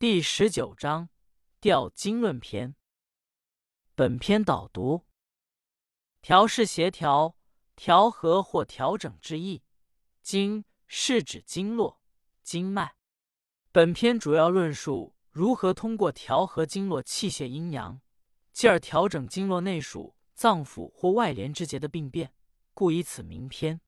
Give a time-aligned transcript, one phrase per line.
[0.00, 1.10] 第十九章
[1.60, 2.74] 调经论篇。
[3.94, 5.04] 本篇导读：
[6.22, 7.36] 调是协调、
[7.76, 9.62] 调和或调整之意。
[10.22, 12.00] 经是指经络、
[12.42, 12.96] 经脉。
[13.72, 18.00] 本篇主要论述如何通过调和经络气血阴阳，
[18.54, 22.32] 继而调整经络内属脏腑或外连之节的病变，
[22.72, 23.82] 故以此名篇。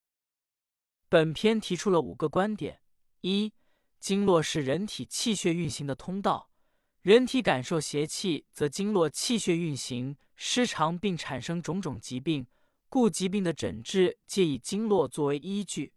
[1.09, 2.83] 本篇提出了五个观点：
[3.23, 3.55] 一、
[4.03, 6.51] 经络是人体气血运行的通道，
[7.03, 12.49] 人体感受邪气，则经络气血运行失常，并产生种种疾病，
[12.89, 15.93] 故疾病的诊治皆以经络作为依据。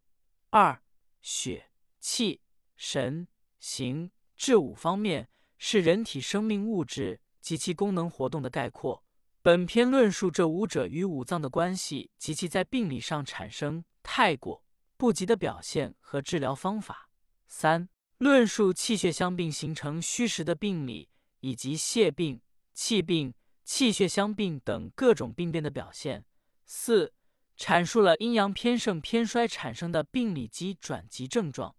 [0.52, 0.84] 二、
[1.20, 2.41] 血气
[2.76, 3.27] 神。
[3.58, 5.27] 形质五方面
[5.58, 9.04] 是人体生命物质及其功能活动的概括。
[9.41, 14.63] 本篇论述这五者与五脏的关系及其在病理上产生太过
[14.96, 17.10] 不及的表现和治疗方法。
[17.48, 22.41] 三、论述气血相并形成虚实的病理，以及泄病、
[22.74, 23.34] 气病、
[23.64, 26.26] 气血相并等各种病变的表现。
[26.66, 27.13] 四、
[27.58, 31.76] 阐述了阴阳偏盛偏衰产生的病理及转疾症状。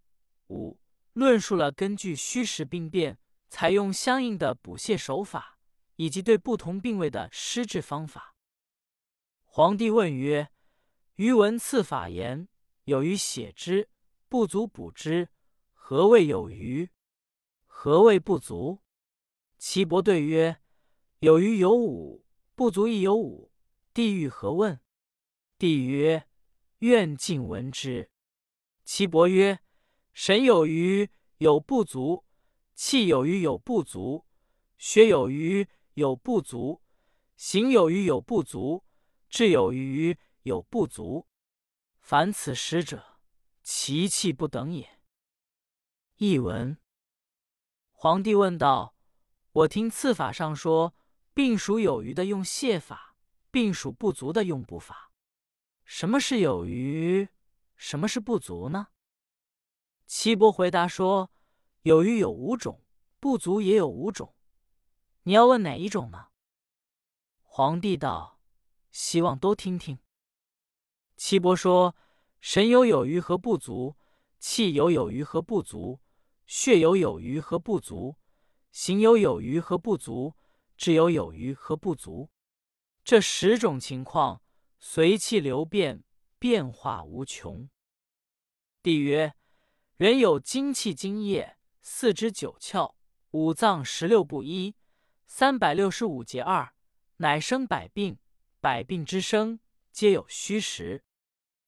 [0.49, 0.79] 五。
[1.13, 3.17] 论述了根据虚实病变
[3.49, 5.59] 采用相应的补泻手法，
[5.95, 8.35] 以及对不同病位的施治方法。
[9.45, 10.51] 皇帝问曰
[11.17, 12.47] ：“余闻次法言，
[12.85, 13.89] 有余血之，
[14.29, 15.31] 不足补之，
[15.89, 16.91] 何谓有余？
[17.65, 18.83] 何谓不足？”
[19.57, 20.61] 岐伯对曰
[21.21, 23.53] ：“有余有五，不足亦有五。
[23.95, 24.81] 帝欲何问？”
[25.57, 26.27] 帝曰
[26.83, 28.11] ：“愿尽闻之。”
[28.85, 29.61] 岐伯曰。
[30.13, 32.25] 神有余有不足，
[32.75, 34.27] 气有余有不足，
[34.79, 36.83] 血有余有不足，
[37.37, 38.83] 形有余有不足，
[39.29, 41.29] 志有余有不足。
[42.01, 43.21] 凡此十者，
[43.63, 44.96] 其气不等也。
[46.19, 46.79] 译文：
[47.93, 48.95] 皇帝问道
[49.53, 50.95] ：“我听次法上说，
[51.35, 53.15] 病属有余的用泻法，
[53.51, 55.13] 病属不足的用补法。
[55.85, 57.29] 什么是有余？
[57.75, 58.87] 什么是不足呢？”
[60.09, 61.31] 岐伯回答说
[61.85, 62.83] ：“有余有五种，
[63.21, 64.35] 不足也有五种。
[65.25, 66.29] 你要问哪一种呢？”
[67.45, 68.41] 皇帝道
[68.91, 69.99] ：“希望都听听。”
[71.19, 71.95] 岐伯说
[72.41, 73.97] ：“神有有余和不足，
[74.39, 76.01] 气有有余和不足，
[76.47, 78.17] 血有有余和不足，
[78.73, 80.35] 形有有余和不足，
[80.77, 82.31] 志有有余和不足。
[83.05, 84.43] 这十种情况，
[84.79, 86.05] 随气流变，
[86.39, 87.69] 变化无穷。”
[88.83, 89.35] 帝曰。
[89.97, 92.97] 人有精气、精液，四肢九窍，
[93.31, 94.77] 五脏十六部一，
[95.27, 96.75] 三百六十五节二，
[97.17, 98.19] 乃生百病。
[98.61, 99.59] 百病之生，
[99.93, 101.03] 皆有虚实。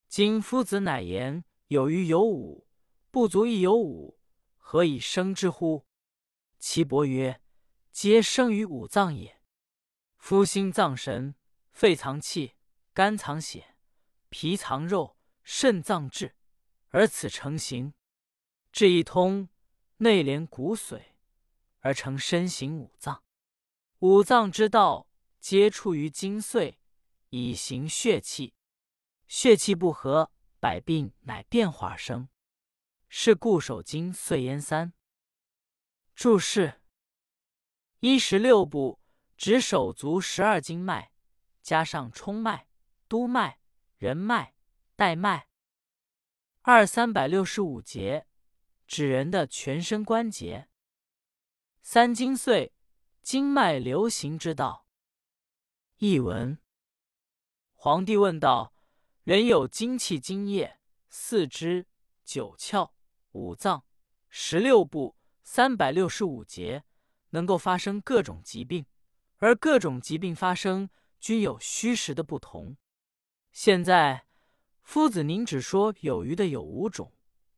[0.09, 2.67] 今夫子乃言有余有五，
[3.11, 4.18] 不足亦有五，
[4.71, 5.87] 何以生之乎？
[6.59, 7.41] 岐伯曰：
[7.91, 9.41] 皆生于五脏也。
[10.19, 11.35] 夫心脏神，
[11.73, 12.55] 肺藏气，
[12.93, 13.77] 肝藏血，
[14.29, 16.37] 脾藏肉，肾藏志，
[16.89, 17.95] 而此成形。
[18.71, 19.49] 志一通，
[19.97, 21.01] 内连骨髓，
[21.79, 23.25] 而成身形五脏。
[24.01, 25.09] 五脏之道，
[25.41, 26.77] 皆出于精髓，
[27.31, 28.53] 以行血气。
[29.27, 30.31] 血气不和，
[30.61, 32.29] 百病乃变化而生。
[33.09, 34.93] 是固守经岁焉三。
[36.15, 36.81] 注释：
[38.01, 39.01] 一十六部
[39.37, 41.13] 指手足十二经脉，
[41.63, 42.69] 加上冲脉、
[43.09, 43.61] 督脉、
[43.97, 44.55] 任脉、
[44.97, 45.49] 带脉。
[46.63, 48.27] 二三百六十五节。
[48.89, 50.71] 指人的全身关节。
[51.83, 52.73] 三经岁，
[53.21, 54.87] 经脉流行之道。
[55.99, 56.59] 译文：
[57.75, 58.73] 皇帝问道：
[59.25, 60.81] 人有精气、精液、
[61.11, 61.87] 四肢、
[62.25, 62.93] 九窍、
[63.33, 63.85] 五脏、
[64.29, 66.85] 十六部、三百六十五节，
[67.31, 68.87] 能够发生各种疾病，
[69.37, 70.91] 而各种疾病发生
[71.21, 72.77] 均有虚实的不同。
[73.53, 74.27] 现在，
[74.83, 77.13] 夫子您只说有余的有五种。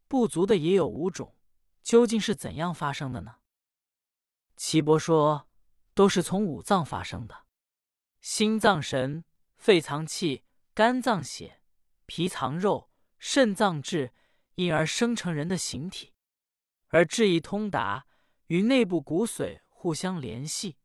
[0.08, 1.36] 不足的也有五种，
[1.84, 3.36] 究竟是怎样发生的呢？
[4.56, 5.48] 岐伯说，
[5.94, 7.46] 都是从五脏发生的。
[8.20, 9.24] 心脏神，
[9.56, 11.60] 肺藏气，肝脏血，
[12.06, 12.90] 脾藏肉，
[13.20, 14.12] 肾脏志，
[14.54, 16.12] 因而生成人的形体。
[16.88, 18.06] 而志意通达，
[18.46, 20.76] 与内部骨髓互相联系，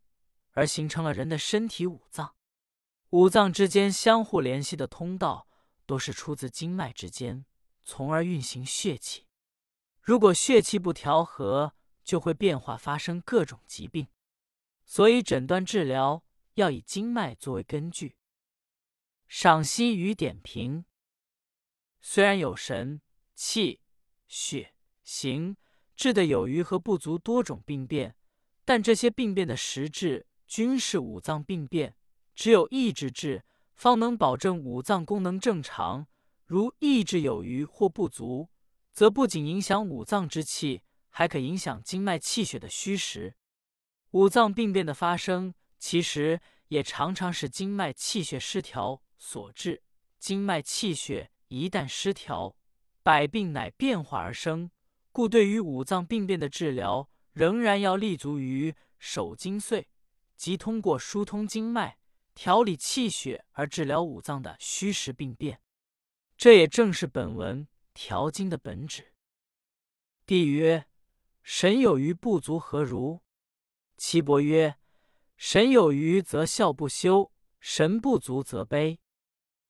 [0.51, 2.35] 而形成了人的身体五脏。
[3.09, 5.47] 五脏之间相互联系的通道，
[5.85, 7.45] 都是出自经脉之间。
[7.83, 9.27] 从而运行血气，
[10.01, 14.07] 如果血气不调和，就会变化发生各种疾病。
[14.85, 16.23] 所以诊断治疗
[16.55, 18.17] 要以经脉作为根据。
[19.27, 20.85] 赏析与点评：
[22.01, 23.01] 虽然有神、
[23.35, 23.81] 气、
[24.27, 24.73] 血、
[25.03, 25.55] 形
[25.95, 28.15] 治的有余和不足多种病变，
[28.63, 31.95] 但这些病变的实质均是五脏病变。
[32.33, 33.43] 只有意志治，
[33.73, 36.07] 方能保证五脏功能正常。
[36.45, 38.49] 如意志有余或不足，
[38.91, 43.35] 则不仅影响五脏之气，还可影响经脉气血的虚实。
[44.11, 49.81] 五脏病变的发生，其实也常常是经脉气血失调所致。
[50.19, 52.55] 经脉气血一旦失调，
[53.05, 54.71] 百病乃变化而生。
[55.11, 59.85] 故对于五脏病变的治疗，仍然要立足于守精髓，
[60.35, 61.99] 即通过疏通经脉、
[62.33, 65.61] 调理气血而治疗五脏的虚实病变。
[66.35, 69.13] 这也正是本文调经的本旨。
[70.25, 70.87] 帝曰：
[71.43, 73.21] 神有余不足何如？
[73.97, 74.77] 岐伯曰：
[75.37, 78.99] 神有余则笑不休，神不足则悲。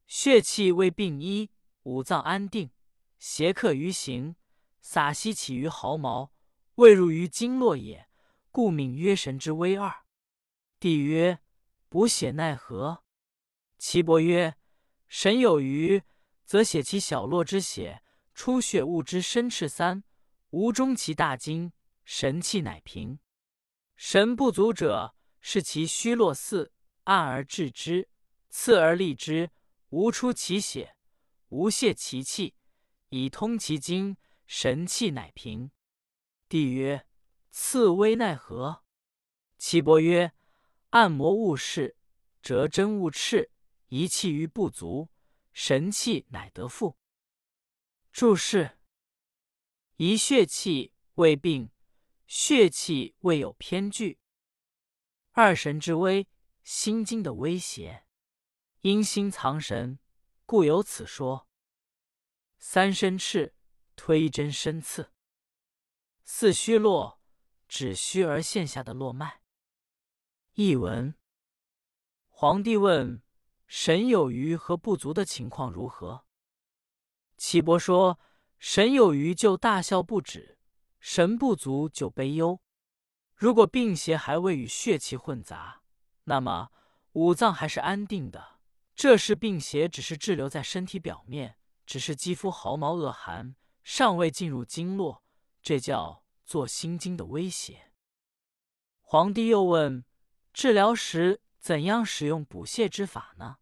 [0.08, 1.52] 血气未病医，
[1.84, 2.70] 五脏安定，
[3.28, 4.36] 邪客于行，
[4.82, 6.32] 洒息起于毫毛，
[6.76, 8.08] 未入于经络也，
[8.52, 10.06] 故名曰神之微二。
[10.80, 11.40] 帝曰：
[11.90, 13.04] 补血奈何？
[13.80, 14.56] 岐伯曰：
[15.08, 16.04] 神有余。
[16.46, 18.04] 则血其小络之血
[18.36, 20.04] 出血物之深赤三，
[20.52, 21.74] 无中其大经，
[22.04, 23.18] 神气乃平。
[23.96, 26.72] 神不足者，是其虚络四，
[27.06, 28.08] 按而治之，
[28.50, 29.50] 次而利之，
[29.90, 30.96] 无出其血，
[31.50, 32.54] 无泄其气，
[33.10, 35.72] 以通其经，神气乃平。
[36.48, 37.08] 帝曰：
[37.52, 38.84] 次微奈何？
[39.58, 40.34] 岐伯曰：
[40.90, 41.98] 按摩勿视，
[42.42, 43.52] 折针勿赤，
[43.88, 45.10] 一气于不足。
[45.54, 46.98] 神气乃得复。
[48.12, 48.78] 注释：
[49.96, 51.72] 一血气未病，
[52.28, 54.20] 血气未有偏据。
[55.32, 56.28] 二神之危，
[56.64, 58.06] 心经的威胁。
[58.82, 60.00] 因心藏神，
[60.46, 61.48] 故有此说。
[62.68, 63.54] 三身赤，
[63.96, 65.12] 推针深刺。
[66.24, 67.22] 四虚络，
[67.68, 69.44] 指虚而线下的络脉。
[70.56, 71.16] 译文：
[72.28, 73.22] 皇帝问。
[73.68, 76.26] 神有余和不足的情况如何？
[77.38, 78.20] 岐伯说：
[78.58, 80.58] 神有余就大笑不止，
[81.00, 82.60] 神不足就悲忧。
[83.36, 85.84] 如果病邪还未与血气混杂，
[86.24, 86.72] 那么
[87.12, 88.60] 五脏还是安定的。
[88.96, 95.24] 这时病邪只是滞留在身体表面，只是肌肤毫毛恶寒，尚未进入经络，
[95.62, 97.92] 这叫做心经的威胁。
[99.02, 100.04] 皇帝又问：
[100.54, 101.42] 治疗时？
[101.58, 103.58] 怎样使用补泻之法呢？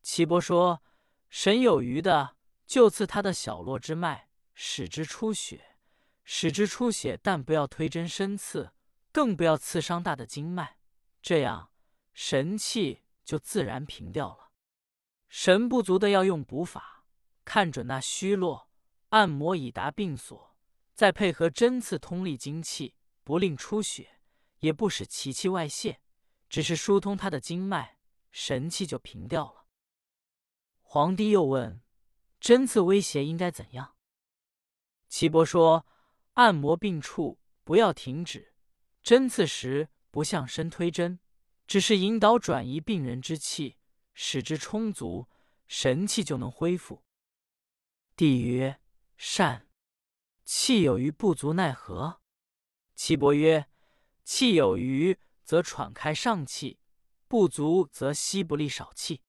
[0.00, 0.80] 岐伯说
[1.28, 5.76] ：“神有余的，就刺他的小络之脉，使之出血，
[6.22, 8.74] 使之出血，但不要推针深刺，
[9.10, 10.78] 更不要刺伤大的经脉，
[11.20, 11.72] 这样
[12.12, 14.52] 神气就自然平掉了。
[15.28, 16.93] 神不足的要用补法，
[17.44, 18.68] 看准那虚络，
[19.10, 20.56] 按摩以达病所，
[20.94, 24.20] 再配合针刺通利精气，不令出血，
[24.60, 26.00] 也不使其气外泄。”
[26.50, 27.98] 只是疏通他的经脉，
[28.30, 29.66] 神气就平掉了。
[30.80, 31.82] 皇帝又问
[32.38, 33.96] ：“针刺威胁应该怎样？”
[35.08, 35.84] 岐伯说
[36.34, 38.54] ：“按摩病处不要停止，
[39.02, 41.18] 针刺时不向身推针，
[41.66, 43.78] 只是引导转移病人之气，
[44.12, 45.28] 使之充足，
[45.66, 47.02] 神气就能恢复。”
[48.16, 48.80] 帝曰
[49.16, 49.68] ：“善。
[50.44, 52.20] 气有余不足奈何？”
[52.94, 53.68] 岐伯曰
[54.24, 56.78] ：“气有余。”则喘开上气，
[57.28, 59.20] 不足则吸不利少气。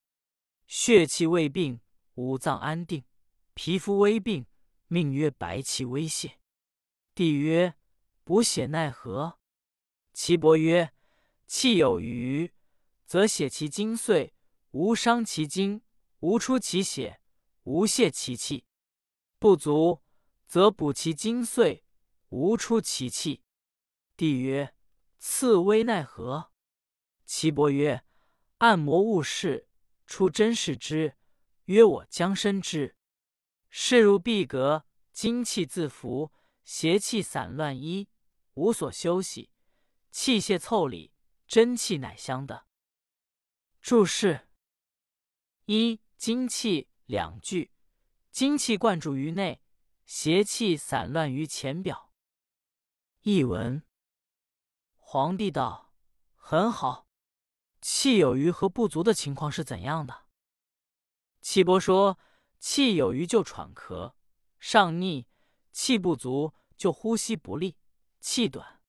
[0.66, 1.82] 血气未病，
[2.14, 3.04] 五脏安定；
[3.54, 4.46] 皮肤微病，
[4.88, 6.40] 命曰白气微泄。
[7.14, 7.76] 帝曰：
[8.24, 9.40] 补血奈何？
[10.14, 10.94] 岐伯曰：
[11.46, 12.54] 气有余，
[13.06, 14.32] 则血其精髓，
[14.72, 15.82] 无伤其经，
[16.20, 17.20] 无出其血，
[17.64, 18.65] 无泄其气；
[19.46, 20.02] 不足，
[20.48, 21.84] 则补其精髓，
[22.30, 23.44] 无出其气。
[24.18, 24.74] 帝曰。
[25.20, 26.52] 刺微奈何？
[27.28, 28.04] 岐伯曰
[28.58, 29.70] ：“按摩物事，
[30.08, 31.16] 出真视之。
[31.66, 32.96] 曰我将身之，
[33.70, 36.34] 视入闭隔，精气自服，
[36.64, 38.10] 邪气散乱一，
[38.56, 39.52] 无所休息，
[40.10, 41.14] 气泄凑理，
[41.46, 42.66] 真气乃香的。”
[43.80, 44.48] 注释：
[45.66, 47.72] 一精气两句，
[48.36, 49.62] 精气灌注于内，
[50.06, 52.12] 邪气散乱于浅表。
[53.22, 53.82] 译文。
[54.98, 55.94] 皇帝道
[56.36, 57.08] ：“很好，
[57.80, 60.26] 气有余和不足的情况是怎样的？”
[61.40, 62.20] 岐伯说
[62.60, 64.16] ：“气有余就喘咳、
[64.60, 65.28] 上逆；
[65.72, 67.78] 气不足就呼吸不利、
[68.20, 68.82] 气短。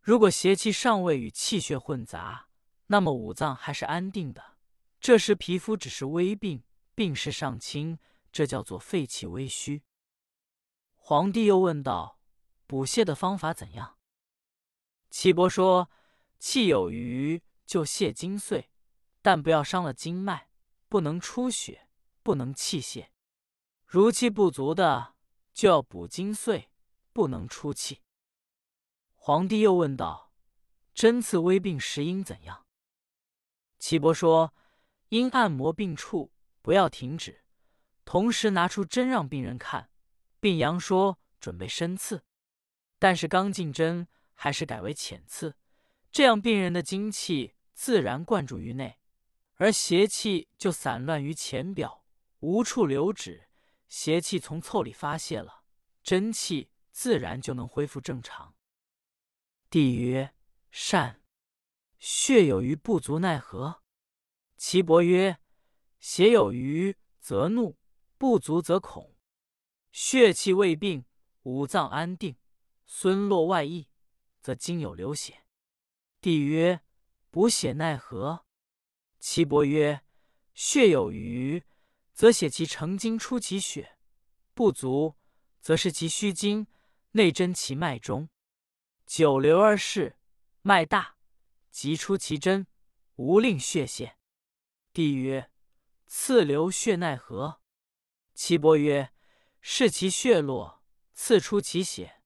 [0.00, 2.48] 如果邪气尚未与气血混杂，
[2.86, 4.56] 那么五脏还是安定的。
[4.98, 7.98] 这时皮肤只是微病，病势尚轻，
[8.32, 9.82] 这叫做肺气微虚。”
[10.96, 12.20] 皇帝又问道
[12.66, 13.98] ：“补泻的方法怎样？”
[15.10, 15.90] 岐伯说
[16.38, 18.70] ：“气有余就泻精碎，
[19.22, 20.50] 但不要伤了经脉，
[20.88, 21.88] 不能出血，
[22.22, 23.12] 不能气泄。
[23.84, 25.16] 如气不足的，
[25.52, 26.70] 就要补精碎，
[27.12, 28.02] 不能出气。”
[29.14, 30.32] 皇帝又问道
[30.94, 32.66] ：“针刺微病时应怎样？”
[33.80, 34.54] 岐伯说
[35.10, 36.32] ：“应按摩病处，
[36.62, 37.44] 不要停止，
[38.10, 39.88] 同时拿出针让病人看，
[40.40, 42.24] 并扬说准备深刺。
[42.98, 45.54] 但是刚进针，还是改为浅刺，
[46.10, 48.98] 这样病人的精气自然灌注于内，
[49.54, 52.04] 而邪气就散乱于浅表，
[52.40, 53.48] 无处留止。
[53.86, 55.62] 邪气从凑里发泄了，
[56.02, 58.56] 真气自然就能恢复正常。”
[59.70, 60.34] 帝曰
[60.72, 61.22] ：“善。
[62.00, 63.84] 血有余不足奈何？”
[64.58, 65.38] 岐伯曰
[66.00, 67.78] ：“血有余则怒，
[68.20, 69.16] 不足则恐。
[69.92, 71.06] 血气未病，
[71.44, 72.36] 五脏安定，
[72.84, 73.88] 孙络外溢，
[74.42, 75.46] 则经有流血。”
[76.20, 76.82] 帝曰
[77.32, 78.44] ：“补血奈何？”
[79.18, 80.02] 岐伯曰
[80.52, 81.64] ：“血有余，
[82.12, 83.96] 则血其成精出其血；
[84.52, 85.16] 不足，
[85.62, 86.66] 则是其虚精，
[87.12, 88.28] 内真其脉中。”
[89.06, 90.18] 久流而逝，
[90.60, 91.16] 脉大，
[91.70, 92.66] 即出其针，
[93.16, 94.18] 无令血泄。
[94.92, 95.50] 帝曰
[96.06, 97.62] ：“刺流血奈何？”
[98.42, 99.12] 岐伯曰
[99.60, 100.82] ：“视其血络，
[101.12, 102.22] 刺出其血，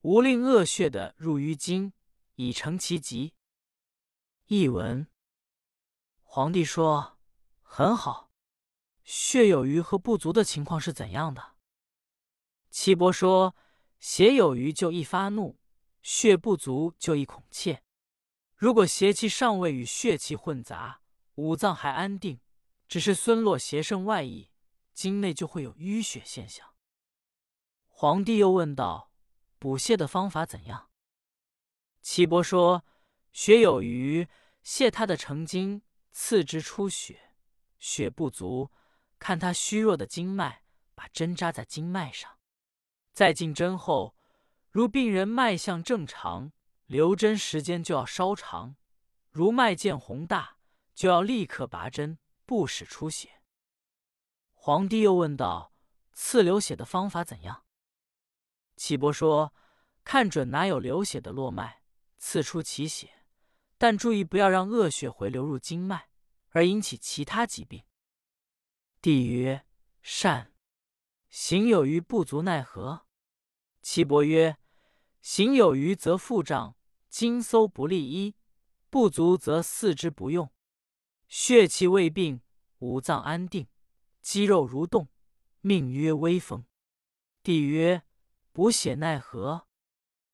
[0.00, 1.92] 无令恶血的入于经，
[2.36, 3.34] 以成其疾。”
[4.48, 5.06] 译文：
[6.22, 7.18] 皇帝说
[7.60, 8.32] ：“很好。
[9.04, 11.56] 血有余和不足的情况是怎样的？”
[12.72, 13.54] 岐伯说
[14.00, 15.60] ：“血有余就易发怒。”
[16.00, 17.82] 血不足就易恐怯，
[18.56, 21.02] 如果邪气尚未与血气混杂，
[21.34, 22.40] 五脏还安定，
[22.88, 24.48] 只是孙络邪盛外溢，
[25.00, 26.74] 经内就会有淤血现象。
[27.86, 29.10] 皇帝又问道
[29.58, 30.90] ：“补泻的方法怎样？”
[32.02, 32.84] 岐伯说
[33.32, 34.28] ：“血有余，
[34.62, 35.80] 泻他的成经，
[36.12, 37.14] 刺之出血；
[37.78, 38.70] 血不足，
[39.18, 40.64] 看他虚弱的经脉，
[40.94, 42.36] 把针扎在经脉上，
[43.14, 44.14] 在进针后。”
[44.68, 46.52] 如病人脉象正常，
[46.84, 48.76] 留针时间就要稍长；
[49.30, 50.58] 如脉见红大，
[50.94, 53.39] 就要立刻拔针，不使出血。
[54.62, 55.72] 皇帝又问道
[56.12, 57.64] ：“刺流血的方法怎样？”
[58.76, 59.54] 岐伯说
[60.04, 61.82] ：“看准哪有流血的络脉，
[62.18, 63.24] 刺出其血，
[63.78, 66.10] 但注意不要让恶血回流入经脉，
[66.50, 67.84] 而引起其他疾病。”
[69.00, 69.64] 帝曰
[70.02, 70.52] ：“善。
[71.30, 73.06] 行有余不足奈何？”
[73.80, 74.58] 岐伯曰
[75.22, 76.76] ：“行有余则腹胀，
[77.08, 78.34] 筋搜不利一；
[78.90, 80.52] 不足则四肢不用。
[81.28, 82.42] 血气未病，
[82.80, 83.66] 五脏安定，
[84.20, 85.08] 肌肉如动，
[85.60, 86.64] 命曰微风。”
[87.42, 88.02] 帝曰
[88.52, 89.66] ：“补血奈何？”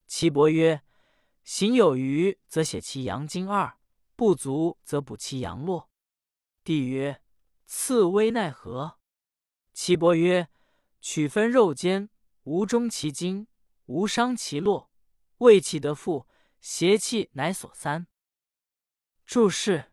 [0.07, 0.83] 岐伯曰
[1.45, 3.78] ：“行有余则血其阳经二，
[4.14, 5.90] 不足则补其阳络。”
[6.62, 7.23] 帝曰
[7.66, 8.99] ：“刺微奈何？”
[9.73, 10.49] 岐伯曰
[11.00, 12.09] ：“取分肉间。”
[12.47, 13.49] 无中其经，
[13.87, 14.88] 无伤其络，
[15.38, 16.28] 胃气得复，
[16.61, 18.07] 邪气乃所三。
[19.25, 19.90] 注释：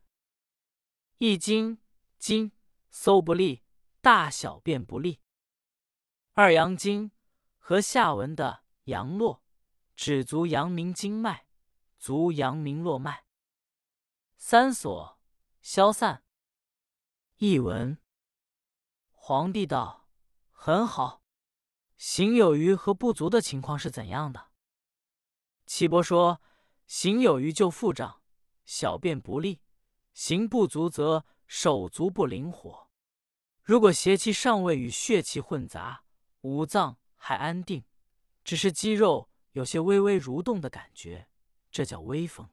[1.18, 1.80] 易经
[2.20, 2.52] 经
[2.92, 3.63] 搜不利，
[4.04, 5.22] 大小便不利。
[6.34, 7.12] 二阳经
[7.58, 9.42] 和下文的阳络，
[9.96, 11.48] 指足阳明经脉，
[11.98, 13.26] 足阳明络脉。
[14.36, 15.18] 三所
[15.62, 16.26] 消散。
[17.38, 17.98] 译文：
[19.10, 20.10] 皇帝道：
[20.52, 21.24] 很好。
[21.96, 24.52] 行有余和不足的情况是怎样的？
[25.66, 26.42] 岐伯说：
[26.88, 28.22] 行有余就腹胀，
[28.66, 29.62] 小便不利；
[30.12, 32.83] 行不足则手足不灵活。
[33.64, 36.04] 如果邪气尚未与血气混杂，
[36.42, 37.84] 五脏还安定，
[38.44, 41.28] 只是肌肉有些微微蠕动的感觉，
[41.72, 42.50] 这叫微风。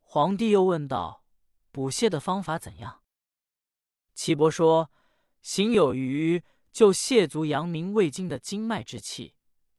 [0.00, 1.24] 皇帝又问道：
[1.72, 3.02] 补泻的方法怎样？
[4.14, 4.90] 岐伯说：
[5.42, 6.42] 行有余。
[6.76, 9.34] 就泻足阳明胃经的经脉之气，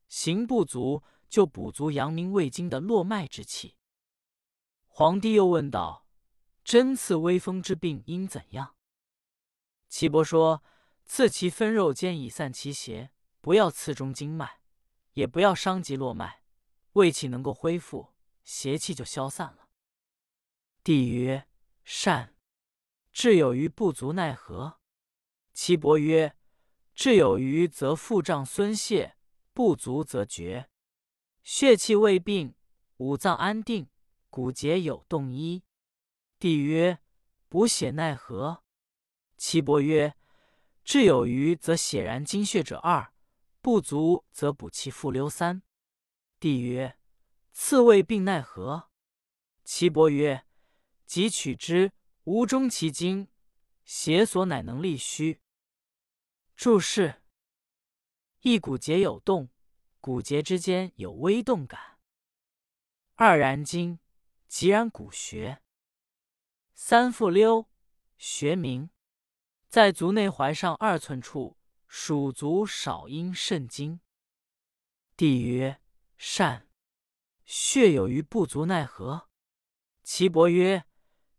[0.08, 3.76] 行不足就补足阳明胃经的络脉之气。
[4.88, 6.08] 皇帝又问道
[6.66, 8.74] ：“针刺微风之病应怎样？”
[9.89, 10.63] 岐伯说
[11.06, 14.62] ：“刺其分肉间以散其邪，不要刺中经脉，
[15.13, 16.44] 也不要伤及络脉，
[16.94, 18.13] 胃气能够恢复，
[18.44, 19.70] 邪气就消散了。”
[20.84, 21.48] 帝曰
[21.84, 22.36] ：“善。
[23.12, 24.79] 治有余不足奈何？”
[25.53, 26.36] 岐伯曰：
[26.94, 29.17] 治有余则腹胀孙泄，
[29.53, 30.70] 不足则厥。
[31.44, 32.53] 血气未病，
[32.98, 33.89] 五脏安定，
[34.29, 35.63] 骨节有动一。
[36.38, 37.00] 帝曰：
[37.48, 38.63] 补血奈何？
[39.38, 40.15] 岐伯曰：
[40.84, 43.13] 志有余则血然精血者二，
[43.62, 45.62] 不足则补其复溜三。
[46.39, 46.98] 帝曰
[47.53, 48.89] ：“刺胃病奈何？”
[49.63, 50.46] 岐伯曰
[51.06, 51.91] ：“即取之，
[52.24, 53.27] 无中其经，
[53.86, 55.41] 邪所乃能利虚。”
[56.56, 57.22] 注释：
[58.41, 59.50] 一骨节有动，
[60.01, 62.00] 骨节之间有微动感。
[63.15, 64.00] 二然经，
[64.48, 65.62] 即然骨穴。
[66.74, 67.67] 三复溜，
[68.17, 68.89] 学名，
[69.70, 71.58] 在足内踝上二寸处，
[71.88, 74.00] 属足少阴肾经。
[75.18, 75.82] 帝曰：
[76.18, 76.70] 善。
[77.46, 79.30] 血有余不足奈何？
[80.04, 80.86] 岐伯曰：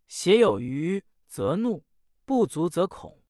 [0.07, 1.85] 血有余则怒，
[2.25, 3.23] 不足则恐。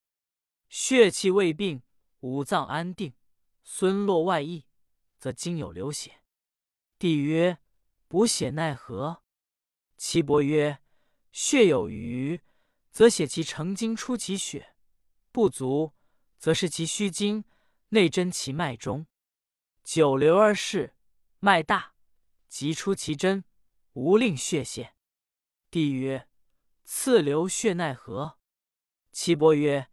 [0.68, 1.82] 血气未病，
[2.20, 3.14] 五脏安定，
[3.62, 4.66] 孙络外溢，
[5.18, 6.22] 则经有流血。
[6.98, 7.58] 帝曰：
[8.08, 9.22] 补血奈何？
[9.96, 10.80] 岐伯曰：
[11.30, 12.40] 血有余，
[12.90, 14.74] 则血其成精出其血；
[15.38, 15.94] 不足，
[16.36, 17.44] 则是其虚精，
[17.90, 19.06] 内真其脉中。
[19.84, 20.96] 久流而逝，
[21.38, 21.94] 脉大，
[22.48, 23.44] 即出其真，
[23.92, 24.96] 无令血泄。
[25.70, 26.28] 帝曰：
[26.82, 28.40] 次流血奈何？
[29.12, 29.88] 岐伯曰：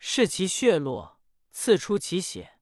[0.00, 1.20] 视其血络，
[1.52, 2.58] 刺出其血，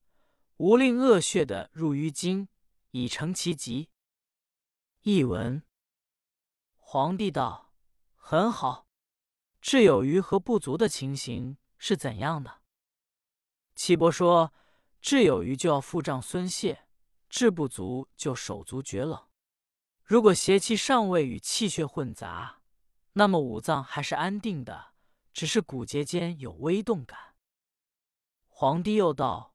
[0.59, 2.49] 无令恶血的入于经，
[2.91, 3.89] 以成其疾。
[5.01, 5.63] 译文：
[6.77, 7.73] 皇帝道。
[8.15, 8.87] 很好，
[9.63, 12.63] 质有余和不足的情形是怎样的？
[13.75, 14.53] 岐伯说：
[15.01, 16.87] 质有余就要腹胀孙泄，
[17.29, 19.29] 质不足就手足厥冷。
[20.05, 22.63] 如果邪气尚未与气血混杂，
[23.13, 24.93] 那么五脏还是安定的，
[25.33, 27.35] 只是骨节间有微动感。
[28.47, 29.55] 皇帝又道：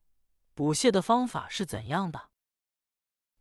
[0.54, 2.30] 补泻的方法是怎样的？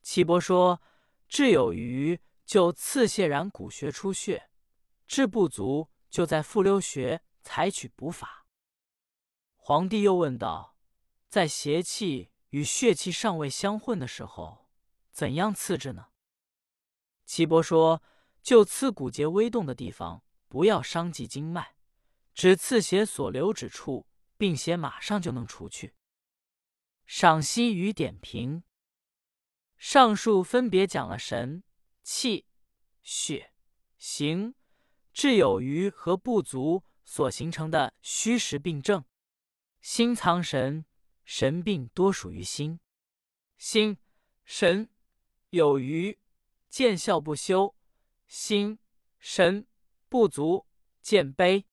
[0.02, 0.80] 岐伯说：
[1.28, 4.50] 质有余就刺泻然骨穴出血。
[5.06, 8.39] 治不足，就在复溜穴采取补法。
[9.62, 10.74] 皇帝又问道
[11.28, 14.68] ：“在邪气与血气尚未相混的时候，
[15.12, 16.06] 怎样刺治呢？”
[17.26, 18.02] 岐伯说
[18.42, 21.76] ：“就刺骨节微动的地方，不要伤及经脉，
[22.34, 25.94] 只刺血所流之处，并且马上就能除去。”
[27.06, 28.64] 赏析与点评：
[29.76, 31.62] 上述分别讲了神、
[32.02, 32.46] 气、
[33.02, 33.52] 血、
[33.98, 34.54] 形。
[35.12, 39.04] 治有余和不足所形成的虚实病症，
[39.80, 40.84] 心藏神，
[41.24, 42.80] 神病多属于心。
[43.56, 43.98] 心
[44.44, 44.90] 神
[45.50, 46.18] 有余，
[46.68, 47.74] 见笑不休；
[48.26, 48.78] 心
[49.18, 49.66] 神
[50.08, 50.66] 不足，
[51.00, 51.66] 见悲。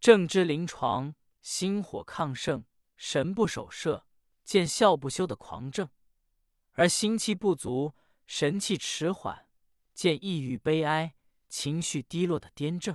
[0.00, 2.64] 正知临床，心火亢盛，
[2.96, 4.06] 神不守舍，
[4.44, 5.88] 见笑不休的狂症；
[6.72, 7.94] 而心气不足，
[8.26, 9.48] 神气迟缓，
[9.94, 11.14] 见抑郁悲哀。
[11.48, 12.94] 情绪低落的癫症，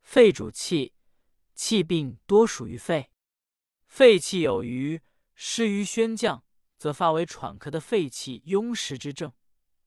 [0.00, 0.94] 肺主气，
[1.56, 3.10] 气病多属于肺。
[3.94, 5.00] 肺气有余，
[5.36, 6.42] 湿于宣降，
[6.76, 9.30] 则发为喘咳的肺气壅实之症；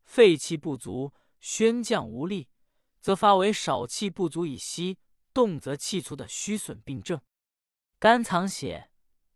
[0.06, 2.48] 肺气不足，宣降无力，
[3.02, 4.98] 则发为少气不足以息，
[5.34, 7.20] 动则气促的虚损病症。
[8.00, 8.92] 肝藏血，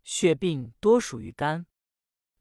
[0.06, 1.66] 血病多属于肝。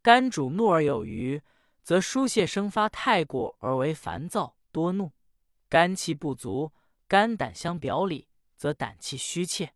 [0.00, 1.42] 肝主怒而有余，
[1.82, 5.10] 则疏泄生发太过而为烦躁多怒。
[5.68, 6.72] 肝气不足，
[7.08, 9.74] 肝胆相表里，则胆气虚怯。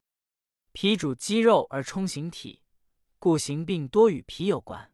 [0.74, 2.60] 脾主肌肉而充形体，
[3.20, 4.92] 故形病多与脾有关。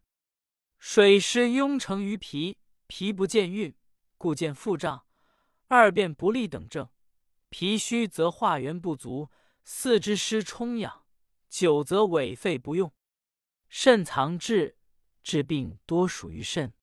[0.79, 3.75] 水湿壅成于脾，脾不见运，
[4.19, 5.07] 故见腹胀、
[5.69, 6.90] 二便不利等症。
[7.49, 9.31] 脾虚则化元不足，
[9.64, 11.07] 四肢湿充养，
[11.49, 12.93] 久则痿废不用。
[13.71, 14.77] 肾藏志，
[15.23, 16.75] 治病多属于肾。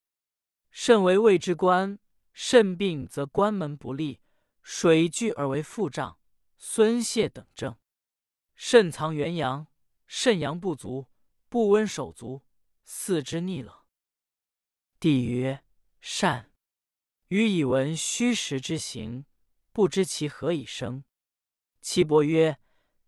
[0.72, 2.00] 肾为胃之官。
[2.32, 4.20] 肾病则关门不利，
[4.62, 6.18] 水聚而为腹胀、
[6.56, 7.76] 孙泄等症。
[8.60, 9.68] 肾藏元阳，
[10.08, 11.06] 肾阳不足，
[11.48, 12.42] 不温手足，
[12.82, 13.72] 四肢逆冷。
[14.98, 15.62] 帝曰：
[16.00, 16.52] 善。
[17.28, 19.24] 余以闻虚实之行，
[19.72, 21.04] 不知其何以生。
[21.80, 22.58] 岐伯曰：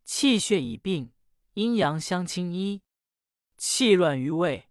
[0.04, 1.12] 气血已病，
[1.54, 2.82] 阴阳相侵一，
[3.56, 4.68] 气乱于胃，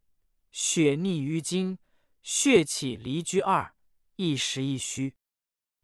[0.49, 1.77] 血逆于经，
[2.23, 3.75] 血气离居二。
[4.15, 5.17] 一实一虚，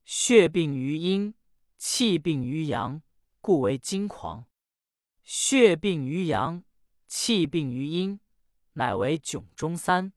[0.05, 1.33] 血病于阴，
[1.77, 3.01] 气病于阳，
[3.41, 4.47] 故为惊狂；
[5.25, 6.63] 血病于阳，
[7.07, 8.19] 气病于阴，
[8.73, 10.11] 乃为窘中三；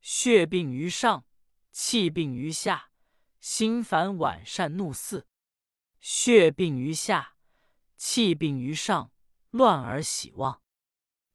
[0.00, 1.26] 血病于上，
[1.72, 2.92] 气病于下，
[3.40, 5.26] 心烦晚善怒四；
[5.98, 7.36] 血病于下，
[7.96, 9.10] 气病于上，
[9.50, 10.62] 乱而喜忘。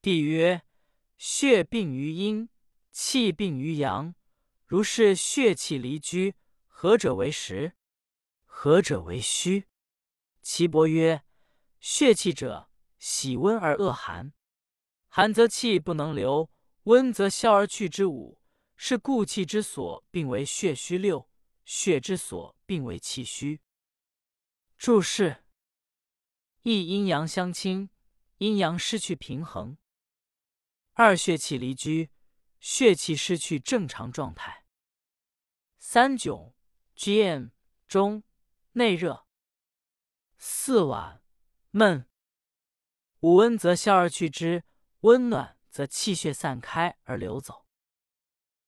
[0.01, 0.63] 帝曰：
[1.17, 2.47] 血病于阴，
[2.89, 4.15] 气病于阳。
[4.65, 6.35] 如是血气离居，
[6.67, 7.75] 何者为实？
[8.45, 9.67] 何者为虚？
[10.41, 11.25] 岐伯曰：
[11.81, 12.69] 血气者，
[13.03, 14.31] 喜温而恶寒，
[15.09, 16.49] 寒则气不能流，
[16.83, 18.39] 温则消而去之五，
[18.77, 21.27] 是故气之所，并为血虚六；
[21.65, 23.59] 血之所，并为气虚。
[24.77, 25.43] 注释：
[26.61, 27.89] 一阴阳相侵，
[28.37, 29.75] 阴阳失去平衡；
[30.93, 32.09] 二血气离居，
[32.61, 34.63] 血气失去正常状态；
[35.77, 36.53] 三窘
[36.95, 37.49] ，gm
[37.85, 38.23] 中
[38.71, 39.25] 内热；
[40.37, 41.19] 四脘
[41.71, 42.07] 闷。
[43.23, 44.65] 五温则消而去之，
[44.99, 47.65] 温暖则气血散开而流走。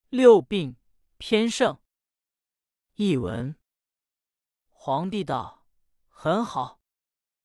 [0.08, 0.78] 六病
[1.18, 1.78] 偏盛。
[2.94, 3.54] 译文：
[4.70, 5.66] 皇帝道
[6.08, 6.80] ：“很好，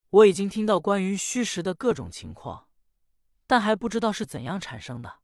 [0.09, 2.69] 我已经听到关于虚实的各种情况，
[3.45, 5.19] 但还不知道是怎样产生的。”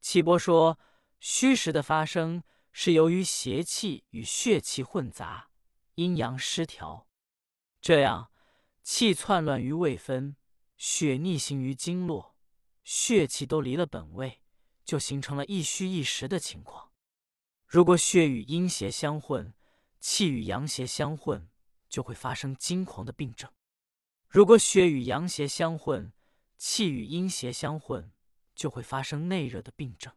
[0.00, 0.78] 岐伯说
[1.18, 5.50] ：“虚实的发生是由于邪气与血气混杂，
[5.96, 7.08] 阴阳失调，
[7.80, 8.30] 这样
[8.84, 10.36] 气窜乱于未分。”
[10.78, 12.36] 血逆行于经络，
[12.84, 14.40] 血气都离了本位，
[14.84, 16.92] 就形成了一虚一实的情况。
[17.66, 19.52] 如果血与阴邪相混，
[19.98, 21.50] 气与阳邪相混，
[21.88, 23.50] 就会发生惊狂的病症；
[24.28, 26.12] 如果血与阳邪相混，
[26.56, 28.12] 气与阴邪相混，
[28.54, 30.12] 就会发生内热的病症；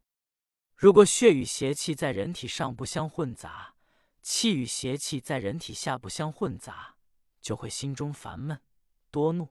[0.76, 3.74] 如果血与邪气在人体上部相混杂，
[4.22, 6.98] 气与邪气在人体下部相混杂，
[7.42, 8.62] 就会心中烦闷
[9.10, 9.50] 多怒。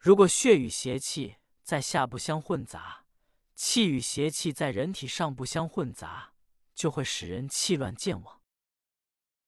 [0.00, 3.04] 如果血与邪气在下部相混杂，
[3.54, 6.32] 气与邪气在人体上部相混杂，
[6.74, 8.40] 就会使人气乱健忘。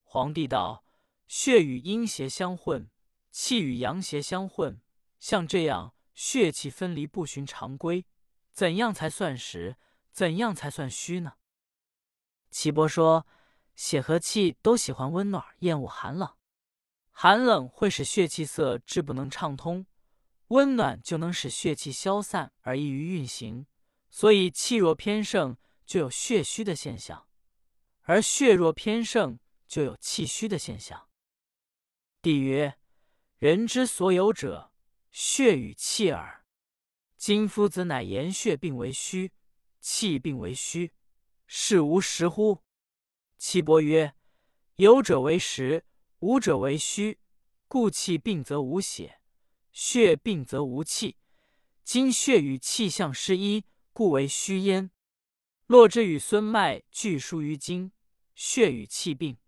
[0.02, 0.84] 皇帝道：
[1.26, 2.90] 血与阴邪相混，
[3.30, 4.82] 气与阳邪相混，
[5.18, 8.04] 像这样血气分离不循常规，
[8.52, 9.78] 怎样才算实？
[10.12, 11.32] 怎样才算虚呢？
[12.50, 13.26] 岐伯说：
[13.74, 16.36] 血和气都喜欢温暖，厌恶寒冷。
[17.10, 19.86] 寒冷会使血气色滞不能畅通。
[20.52, 23.66] 温暖就能使血气消散而易于运行，
[24.10, 27.26] 所以气若偏盛就有血虚的现象，
[28.02, 31.08] 而血若偏盛就有气虚的现象。
[32.20, 32.78] 帝曰：
[33.38, 34.74] 人之所有者，
[35.10, 36.44] 血与气耳。
[37.16, 39.32] 今夫子乃言血病为虚，
[39.80, 40.92] 气病为虚，
[41.46, 42.60] 是无实乎？
[43.38, 44.14] 岐伯曰：
[44.76, 45.86] 有者为实，
[46.18, 47.18] 无者为虚。
[47.66, 49.21] 故气病则无血。
[49.72, 51.16] 血病则无气，
[51.82, 54.90] 今血与气相失一，故为虚焉。
[55.66, 57.92] 络之与孙脉俱疏于经，
[58.34, 59.38] 血与气病，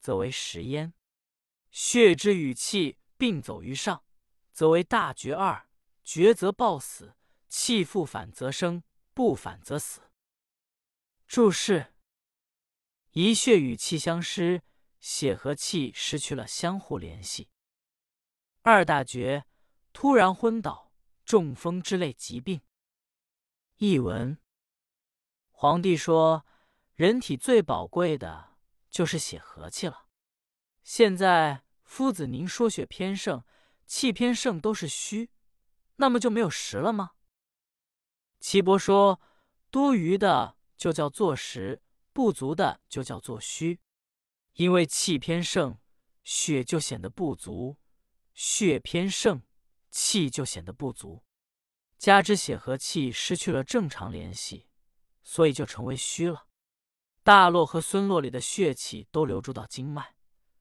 [0.00, 0.94] 则为实焉。
[1.70, 4.04] 血之与气并走于上，
[4.52, 5.68] 则为大绝二。
[6.02, 7.14] 绝则暴死，
[7.48, 8.82] 气复反则生，
[9.14, 10.02] 不反则死。
[11.26, 11.94] 注释：
[13.12, 14.62] 一血与气相失，
[15.00, 17.48] 血和气失去了相互联系。
[18.62, 19.44] 二大绝。
[19.94, 20.92] 突然昏倒、
[21.24, 22.60] 中风之类疾病。
[23.76, 24.36] 译文：
[25.50, 26.44] 皇帝说，
[26.94, 28.56] 人体最宝贵的
[28.90, 30.08] 就是血和气了。
[30.82, 33.44] 现在夫子您说血偏盛、
[33.86, 35.30] 气偏盛都是虚，
[35.96, 37.12] 那么就没有实了吗？
[38.40, 39.20] 岐伯说，
[39.70, 41.80] 多余的就叫做实，
[42.12, 43.80] 不足的就叫做虚。
[44.54, 45.78] 因为气偏盛，
[46.24, 47.78] 血就显得不足；
[48.34, 49.40] 血偏盛。
[49.96, 51.22] 气就显得不足，
[51.98, 54.68] 加之血和气失去了正常联系，
[55.22, 56.48] 所以就成为虚了。
[57.22, 60.16] 大络和孙络里的血气都流注到经脉，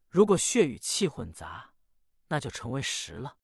[0.08, 1.74] 如果血与气混杂，
[2.28, 3.38] 那就成为实了。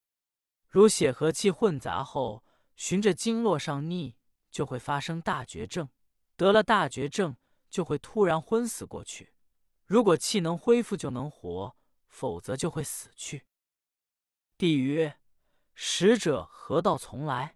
[0.68, 4.16] 如血和气混杂后，循着经络上逆，
[4.52, 5.90] 就会发生大绝症。
[6.36, 7.36] 得了大绝症，
[7.68, 9.34] 就会突然昏死过去。
[9.88, 11.76] 如果气能恢复，就能活；
[12.08, 13.48] 否则就会死去。
[14.56, 15.16] 帝曰。
[15.82, 17.56] 实者何道从来？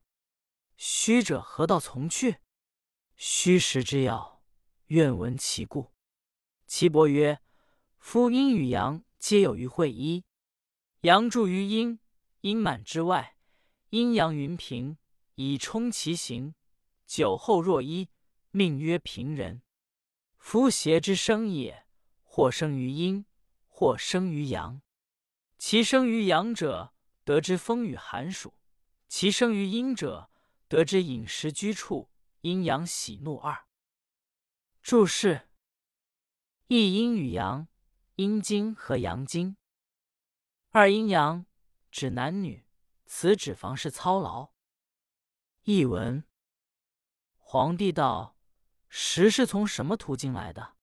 [0.77, 2.38] 虚者何道从去？
[3.17, 4.41] 虚实之要，
[4.86, 5.91] 愿闻其故。
[6.65, 7.41] 岐伯曰：
[7.97, 10.23] 夫阴与阳皆有于会一，
[11.01, 11.99] 阳注于阴，
[12.39, 13.36] 阴满之外，
[13.89, 14.97] 阴阳云平，
[15.36, 16.55] 以充其形。
[17.05, 18.07] 久后若一，
[18.51, 19.63] 命曰平人。
[20.38, 21.86] 夫邪之生也，
[22.21, 23.25] 或生于阴，
[23.67, 24.81] 或生于阳。
[25.57, 26.92] 其生于阳者。
[27.23, 28.53] 得知风雨寒暑，
[29.07, 30.29] 其生于阴者，
[30.67, 33.65] 得知饮食居处、阴阳喜怒二。
[34.81, 35.49] 注释：
[36.67, 37.67] 一阴与阳，
[38.15, 39.55] 阴经和阳经；
[40.71, 41.45] 二阴阳，
[41.89, 42.65] 指男女，
[43.05, 44.51] 此指房事操劳。
[45.63, 46.25] 译文：
[47.38, 48.38] 皇帝道：
[48.89, 50.75] 实是从什么途径来的？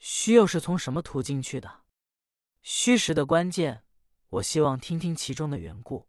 [0.00, 1.84] 虚又是从什么途径去的？
[2.62, 3.84] 虚实的关键。
[4.30, 6.08] 我希望听听其中的缘故。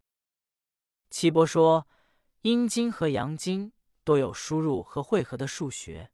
[1.10, 1.88] 岐伯说，
[2.42, 3.72] 阴经和阳经
[4.04, 6.12] 都有输入和汇合的数学，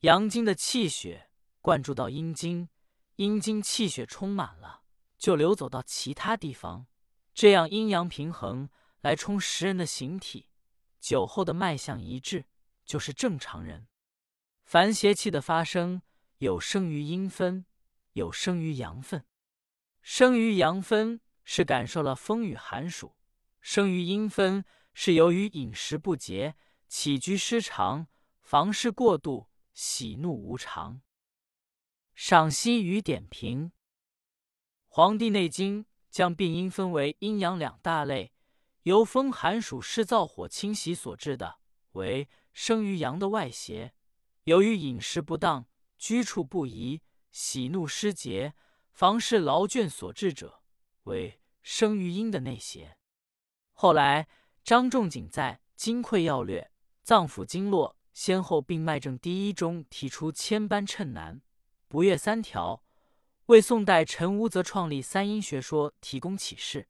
[0.00, 1.28] 阳经的气血
[1.60, 2.70] 灌注到阴经，
[3.16, 4.82] 阴经气血充满了，
[5.18, 6.86] 就流走到其他地方，
[7.34, 8.70] 这样阴阳平衡，
[9.02, 10.48] 来充实人的形体。
[10.98, 12.46] 酒后的脉象一致，
[12.84, 13.86] 就是正常人。
[14.64, 16.00] 凡邪气的发生，
[16.38, 17.66] 有生于阴分，
[18.14, 19.24] 有生于阳分。
[20.02, 23.16] 生于阳分是感受了风雨寒暑，
[23.62, 26.56] 生于阴分是由于饮食不节、
[26.86, 28.06] 起居失常、
[28.42, 29.48] 房事过度。
[29.76, 31.02] 喜怒无常。
[32.14, 33.66] 赏析与点评：
[34.88, 38.32] 《黄帝内经》将病因分为阴阳两大类，
[38.84, 41.58] 由风寒暑湿燥火侵袭所致的
[41.92, 43.90] 为生于阳的外邪；
[44.44, 45.66] 由于饮食不当、
[45.98, 48.54] 居处不宜、喜怒失节、
[48.90, 50.62] 房事劳倦所致者
[51.06, 52.96] 为生于阴的内邪。
[53.72, 54.28] 后来
[54.62, 56.60] 张仲景在《金匮要略·
[57.02, 57.90] 脏腑经络》。
[58.16, 61.42] 先后病脉症第一中提出千般趁难，
[61.86, 62.82] 不越三条，
[63.44, 66.88] 为宋代陈无泽创立三阴学说提供启示。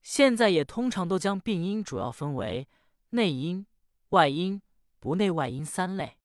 [0.00, 2.66] 现在也通常都将病因主要分为
[3.10, 3.66] 内因、
[4.08, 4.62] 外因、
[4.98, 6.16] 不内外因三类。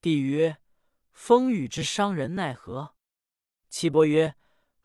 [0.00, 0.58] 帝曰：
[1.10, 2.94] 风雨之伤人奈何？
[3.68, 4.36] 岐伯曰：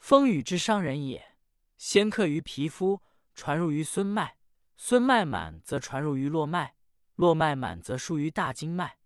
[0.01, 1.37] 风雨之伤人也，
[1.77, 3.03] 先克于皮肤，
[3.35, 4.35] 传入于孙脉，
[4.75, 6.75] 孙脉满则传入于络脉。
[7.15, 8.97] 络脉满则输于大经脉，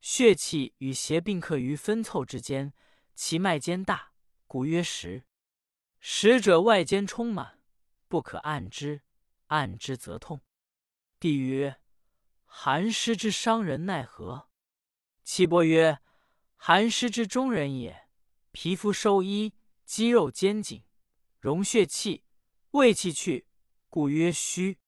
[0.00, 2.72] 血气与邪并克于分凑之间，
[3.16, 4.12] 其脉间大，
[4.46, 5.24] 故曰实。
[5.98, 7.58] 实者外间充满，
[8.06, 9.02] 不可按之，
[9.48, 10.40] 按之则痛。
[11.18, 11.80] 帝曰：
[12.44, 14.48] 寒湿之伤人奈何？
[15.24, 15.98] 岐伯曰：
[16.54, 18.06] 寒湿之中人也，
[18.52, 19.52] 皮肤收衣，
[19.84, 20.82] 肌肉坚紧，
[21.38, 22.24] 容血气，
[22.70, 23.46] 胃气去，
[23.88, 24.78] 故曰虚。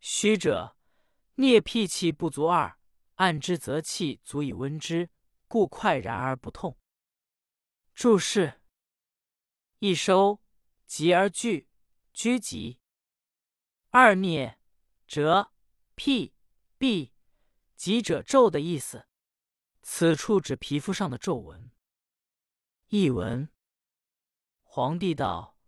[0.00, 0.76] 虚者。
[1.36, 2.78] 聂辟气不足二，
[3.14, 5.08] 按之则气足以温之，
[5.48, 6.78] 故快然而不痛。
[7.94, 8.60] 注释：
[9.78, 10.42] 一收，
[10.86, 11.68] 急而聚，
[12.12, 12.78] 拘急；
[13.88, 14.58] 二聂，
[15.06, 15.52] 折，
[15.94, 16.34] 辟，
[16.76, 17.12] 闭，
[17.76, 19.08] 急者皱的意思。
[19.82, 21.70] 此处指皮肤上的皱纹。
[22.88, 23.50] 译文：
[24.74, 25.58] 皇帝道：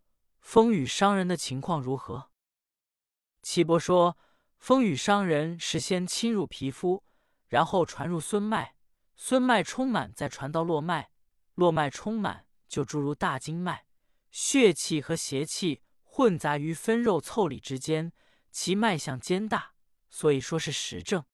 [0.41, 2.31] 风雨伤人的情况如何？
[3.43, 4.17] 岐伯说。
[4.57, 7.05] 风雨伤人是先侵入皮肤，
[7.47, 8.77] 然后传入孙脉，
[9.15, 11.11] 孙脉充满再传到络脉，
[11.53, 13.85] 络脉充满就注入大经脉，
[14.31, 18.11] 血气和邪气混杂于分肉凑里之间，
[18.51, 19.75] 其脉象坚大，
[20.09, 21.27] 所以说是实症。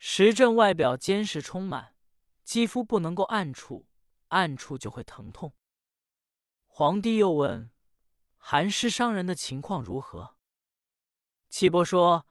[0.00, 1.94] 实症外表坚实充满，
[2.42, 3.86] 肌肤不能够按触，
[4.30, 5.54] 按触就会疼痛。
[6.78, 7.72] 皇帝又问：
[8.36, 10.36] 寒湿伤人的情况如何？
[11.48, 12.24] 岐伯说。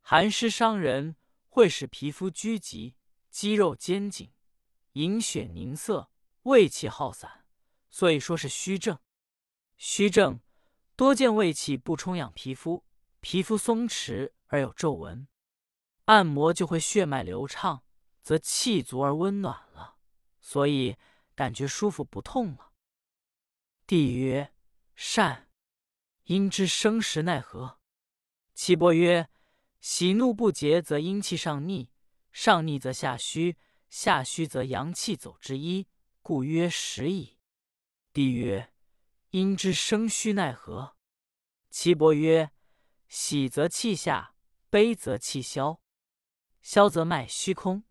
[0.00, 1.14] 寒湿伤人，
[1.48, 2.96] 会使皮肤拘急，
[3.30, 4.32] 肌肉坚紧，
[4.94, 6.10] 营血凝涩，
[6.42, 7.44] 胃气耗散，
[7.90, 8.98] 所以说是虚症。
[9.76, 10.40] 虚症
[10.96, 12.84] 多见胃气不充养皮肤，
[13.20, 15.28] 皮肤松弛而有皱纹，
[16.06, 17.84] 按摩就会血脉流畅，
[18.20, 19.94] 则气足而温暖了，
[20.40, 20.96] 所以
[21.36, 22.71] 感觉舒服不痛了。
[23.86, 24.52] 帝曰：
[24.94, 25.48] 善。
[26.24, 27.80] 阴之生时奈何？
[28.54, 29.28] 岐伯曰。
[29.80, 31.90] 喜怒不节，则阴气上逆；
[32.30, 33.56] 上逆则下虚；
[33.90, 35.88] 下虚则阳气走之一，
[36.20, 37.40] 故曰实矣。
[38.12, 38.72] 帝曰：
[39.30, 40.96] 阴之生虚奈何？
[41.68, 42.52] 岐伯曰：
[43.08, 44.36] 喜则气下，
[44.70, 45.82] 悲则气消，
[46.60, 47.82] 消则脉虚空。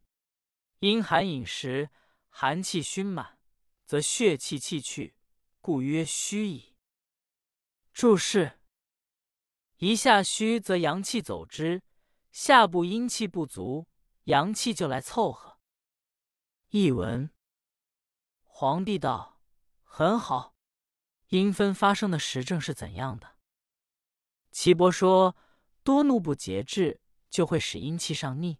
[0.79, 1.89] 阴寒饮食，
[2.29, 3.37] 寒气熏满，
[3.85, 5.17] 则血气气去，
[5.61, 6.75] 故曰虚矣。
[7.93, 8.59] 注释。
[9.77, 11.83] 一下虚则阳气走之，
[12.31, 13.87] 下部阴气不足，
[14.23, 15.59] 阳气就来凑合。
[16.69, 17.29] 译文：
[18.43, 19.39] 皇帝道
[19.83, 20.55] ：“很好。
[21.27, 23.37] 阴分发生的实证是怎样的？”
[24.51, 25.35] 岐伯说
[25.83, 28.57] ：“多怒不节制，就会使阴气上逆。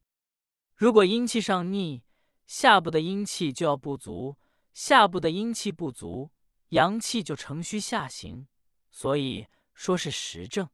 [0.75, 2.03] 如果阴气上逆，
[2.45, 4.37] 下部的阴气就要不足，
[4.73, 6.31] 下部的阴气不足，
[6.71, 8.47] 阳气就乘虚下行，
[8.89, 10.69] 所以说是实证。”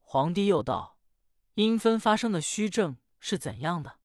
[0.00, 0.98] 皇帝又道
[1.54, 4.00] ：“阴分发生的虚症是怎样的？”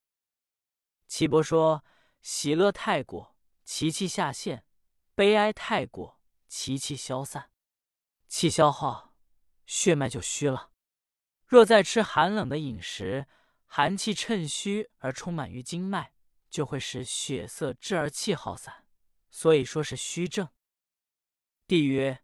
[1.08, 1.84] 岐伯说
[2.22, 4.64] ：“喜乐太过，其气下陷；
[5.14, 7.52] 悲哀太过，其气消散。
[8.28, 9.14] 气消耗，
[9.66, 10.72] 血脉就虚了。
[11.46, 13.28] 若再吃寒冷的饮食，
[13.66, 16.14] 寒气趁虚而充满于经脉，
[16.50, 18.88] 就会使血色滞而气耗散，
[19.30, 20.50] 所以说是虚症。”
[21.72, 22.22] 帝曰：“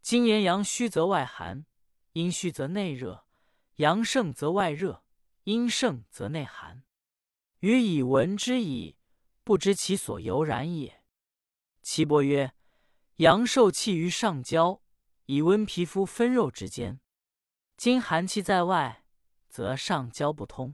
[0.00, 1.66] 今言阳虚则外寒。”
[2.14, 3.26] 阴虚则内热，
[3.74, 5.04] 阳盛则外热，
[5.44, 6.82] 阴盛则内寒。
[7.58, 8.96] 予以闻之矣。
[9.44, 11.04] 不知其所由然也。
[11.82, 12.54] 岐伯曰
[13.16, 14.80] ：“阳受气于上焦，
[15.26, 17.02] 以温皮肤分肉之间。
[17.76, 19.04] 今寒气在外，
[19.50, 20.72] 则上焦不通；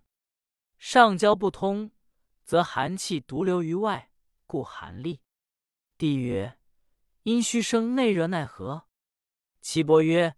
[0.78, 1.90] 上焦不通，
[2.44, 4.12] 则寒气独留于外，
[4.46, 5.20] 故寒栗。”
[5.98, 6.56] 帝曰
[7.26, 8.86] ：“阴虚生内热，奈何？”
[9.60, 10.36] 岐伯曰：“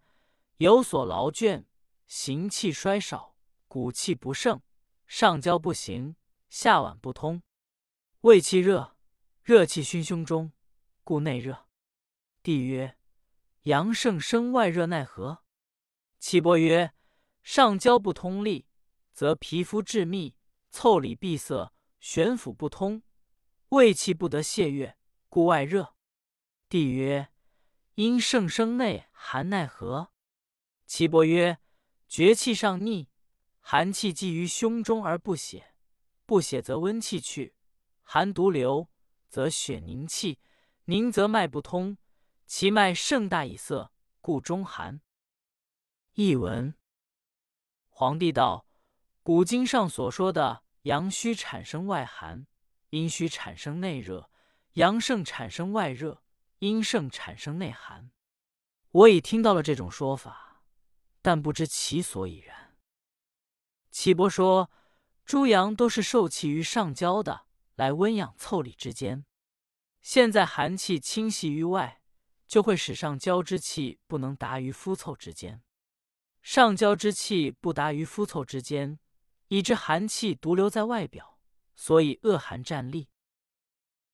[0.56, 1.66] 有所劳倦，
[2.06, 4.62] 行气衰少，骨气不盛，
[5.06, 6.16] 上焦不行，
[6.48, 7.42] 下脘不通，
[8.22, 8.96] 胃气热，
[9.42, 10.50] 热气熏胸中。”
[11.04, 11.68] 故内热。
[12.42, 12.96] 帝曰：
[13.64, 15.44] 阳盛生外热，奈何？
[16.18, 16.94] 岐伯曰：
[17.42, 18.66] 上焦不通利，
[19.12, 20.34] 则皮肤致密，
[20.72, 21.70] 腠理闭塞，
[22.00, 23.02] 玄府不通，
[23.68, 24.96] 胃气不得泄越，
[25.28, 25.97] 故外热。
[26.68, 27.30] 帝曰：
[27.94, 30.12] 阴盛生内寒，奈何？
[30.86, 31.56] 岐伯曰：
[32.06, 33.08] 厥气上逆，
[33.58, 35.72] 寒气积于胸中而不泄，
[36.26, 37.54] 不泄则温气去，
[38.02, 38.90] 寒独留，
[39.30, 40.40] 则血凝气。
[40.84, 41.96] 凝则脉不通，
[42.46, 45.00] 其脉盛大以色，故中寒。
[46.14, 46.74] 译文：
[47.88, 48.66] 黄帝道，
[49.22, 52.46] 古经上所说的阳虚产生外寒，
[52.90, 54.30] 阴虚产生内热，
[54.74, 56.22] 阳盛产生外热，
[56.58, 58.10] 阴盛产生内寒。
[58.90, 60.64] 我已听到了这种说法，
[61.20, 62.76] 但不知其所以然。
[63.90, 64.70] 岐伯说，
[65.24, 69.24] 诸阳都是受气于上焦的，来温养腠理之间。
[70.00, 72.02] 现在寒气侵袭于外，
[72.46, 75.62] 就会使上焦之气不能达于肤凑之间。
[76.40, 78.98] 上焦之气不达于肤凑之间，
[79.48, 81.38] 以致寒气独留在外表，
[81.76, 83.08] 所以恶寒战栗。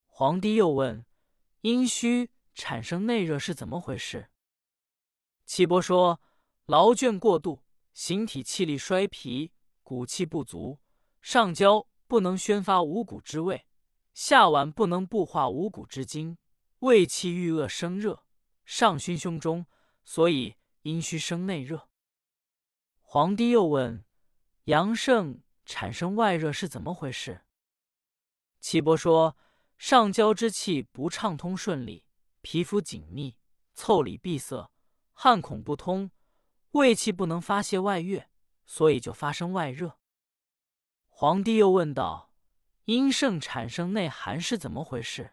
[0.07, 1.05] 皇帝又问：
[1.61, 4.31] 阴虚产生内热是怎么回事？
[5.45, 6.21] 岐伯说：
[6.67, 7.63] 劳倦过度，
[7.93, 10.81] 形体气力衰疲，骨气不足，
[11.21, 13.67] 上焦不能宣发五谷之味。
[14.15, 16.39] 下脘不能布化五谷之精，
[16.79, 18.25] 胃气郁恶生热，
[18.65, 19.67] 上熏胸中，
[20.05, 21.89] 所以阴虚生内热。
[23.01, 24.05] 皇帝又问：
[24.65, 27.43] 阳盛产生外热是怎么回事？
[28.61, 29.37] 岐伯说：
[29.77, 32.05] 上焦之气不畅通顺利，
[32.45, 33.39] 皮肤紧密，
[33.75, 34.71] 腠理闭塞，
[35.15, 36.11] 汗孔不通，
[36.73, 38.29] 胃气不能发泄外越，
[38.67, 39.99] 所以就发生外热。
[41.09, 42.31] 皇帝又问道。
[42.85, 45.33] 阴盛产生内寒是怎么回事？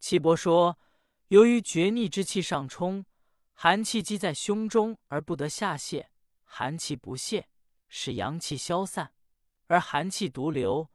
[0.00, 0.80] 岐伯说：
[1.28, 3.06] 由于厥逆之气上冲，
[3.52, 6.10] 寒气积在胸中而不得下泄，
[6.42, 7.48] 寒气不泄，
[7.86, 9.14] 使阳气消散，
[9.68, 10.90] 而寒气独留，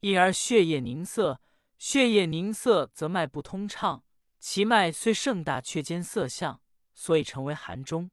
[0.00, 1.40] 因而血液凝涩。
[1.78, 4.04] 血液凝涩则脉不通畅，
[4.44, 6.60] 其脉虽盛大，却兼涩象，
[6.94, 8.10] 所以成为寒中。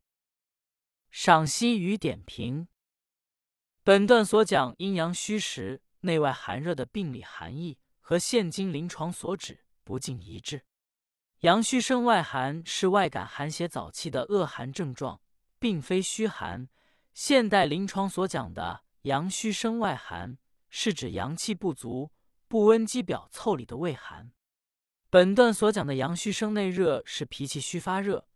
[1.10, 2.68] 赏析与点评：
[3.84, 5.82] 本段所讲阴阳虚实。
[6.02, 10.64] 内外寒热的病理含义和现今临床所指不尽一致。
[11.40, 15.20] 阳虚生外寒是外感寒邪早期的恶寒症状，
[15.58, 16.70] 并非虚寒。
[17.14, 20.38] 现代临床所讲的阳虚生外寒，
[20.70, 22.12] 是指阳气不足、
[22.48, 24.32] 不温肌表腠理的胃寒。
[25.12, 28.28] 本段所讲的阳虚生内热是脾气虚发热，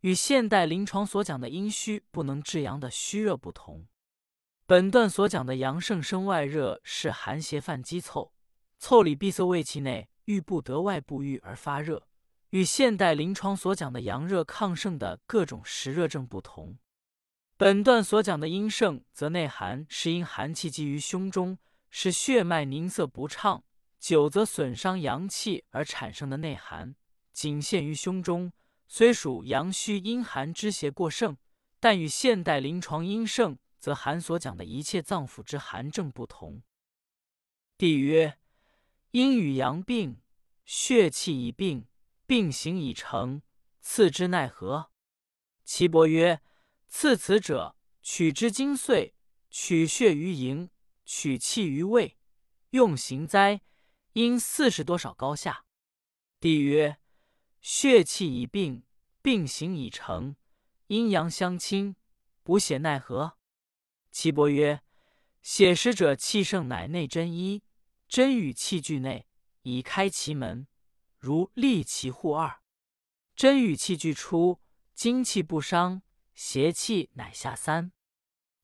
[0.00, 3.86] 与现代临床所讲的阴虚不能制阳的虚热不同。
[4.66, 8.34] 本段所讲的阳盛生外热是寒邪犯肌凑，
[8.78, 12.06] 凑里闭塞胃气内郁不得外部郁而发热，
[12.50, 16.76] 与现代临床所讲的阳热亢盛的各种实热症不同。
[17.56, 21.56] 本段所讲的阴盛则内寒，是因寒气积于胸中，
[21.88, 23.64] 使血脉凝涩不畅，
[23.98, 26.94] 久则损伤阳气而产生的内寒，
[27.32, 28.52] 仅限于胸中，
[28.86, 31.36] 虽属阳虚阴寒之邪过盛，
[31.80, 33.58] 但与现代临床阴盛。
[33.80, 36.62] 则寒所讲的一切脏腑之寒症不同。
[37.76, 38.38] 帝曰：
[39.12, 40.20] 阴与阳病，
[40.64, 41.86] 血气已病，
[42.26, 43.40] 病形已成，
[43.80, 44.90] 次之奈何？
[45.64, 46.40] 岐伯曰：
[46.88, 49.12] 次此者，取之精髓，
[49.48, 50.70] 取血于营，
[51.04, 52.18] 取气于胃，
[52.70, 53.60] 用行哉？
[54.18, 55.64] 因四十多少高下？
[56.40, 56.98] 帝曰：
[57.60, 58.82] 血气已病，
[59.22, 60.34] 病形已成，
[60.88, 61.94] 阴阳相侵，
[62.42, 63.38] 补血奈何？
[64.10, 64.82] 岐伯曰
[65.40, 67.62] ：“写实者气盛，乃内真一，
[68.08, 69.28] 真与气俱内，
[69.62, 70.66] 以开其门，
[71.16, 72.60] 如立其户二。
[73.36, 74.60] 真与气俱出，
[74.94, 76.02] 精气不伤，
[76.34, 77.92] 邪气乃下三。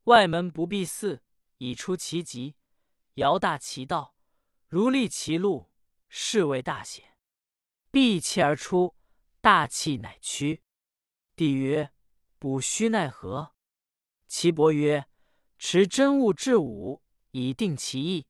[0.07, 1.23] 外门不闭四，
[1.59, 2.57] 以出其极，
[3.15, 4.14] 摇大其道，
[4.75, 5.71] 如立其路，
[6.09, 7.17] 是谓大邪。
[7.93, 8.97] 闭气而出，
[9.41, 10.65] 大气乃屈。”
[11.37, 11.93] 帝曰
[12.41, 13.55] ：“补虚奈何？”
[14.27, 15.07] 岐伯曰：
[15.59, 18.27] 持真物至五，以定其意。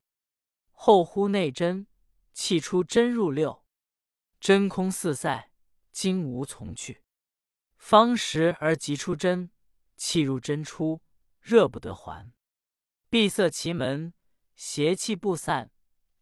[0.71, 1.87] 后乎内真，
[2.31, 3.65] 气出真入六，
[4.39, 5.51] 真空四塞，
[5.91, 7.01] 精无从去。
[7.75, 9.49] 方时而即出真，
[9.97, 11.01] 气入真出，
[11.41, 12.31] 热不得还。
[13.09, 14.13] 闭塞其门，
[14.55, 15.71] 邪气不散，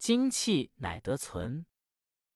[0.03, 1.65] 精气乃得存。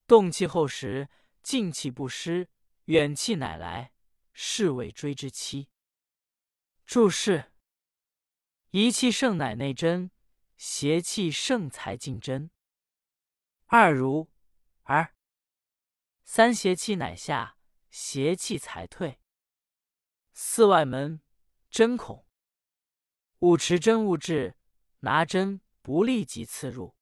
[0.06, 1.10] 动气后时，
[1.44, 2.50] 静气不失，
[2.86, 3.92] 远气乃来，
[4.32, 5.68] 是谓追之期。
[6.86, 7.52] 注释：
[8.70, 10.12] 一气盛乃内真，
[10.56, 12.50] 邪气盛才进真。
[13.66, 14.32] 二如
[14.84, 15.14] 而
[16.24, 17.58] 三邪气乃下，
[17.90, 19.20] 邪气才退。
[20.32, 21.22] 四外门
[21.70, 22.26] 针孔。
[23.40, 24.56] 五持真物质，
[25.00, 26.96] 拿针不立即刺入。